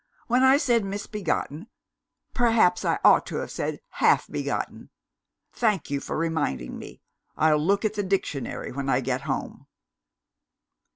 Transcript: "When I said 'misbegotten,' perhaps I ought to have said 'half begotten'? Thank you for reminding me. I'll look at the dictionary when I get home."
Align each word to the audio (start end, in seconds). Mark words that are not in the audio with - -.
"When 0.25 0.41
I 0.41 0.57
said 0.57 0.83
'misbegotten,' 0.83 1.67
perhaps 2.33 2.83
I 2.83 2.97
ought 3.05 3.27
to 3.27 3.35
have 3.35 3.51
said 3.51 3.81
'half 3.89 4.25
begotten'? 4.27 4.89
Thank 5.53 5.91
you 5.91 5.99
for 5.99 6.17
reminding 6.17 6.79
me. 6.79 7.03
I'll 7.37 7.63
look 7.63 7.85
at 7.85 7.93
the 7.93 8.01
dictionary 8.01 8.71
when 8.71 8.89
I 8.89 9.01
get 9.01 9.21
home." 9.29 9.67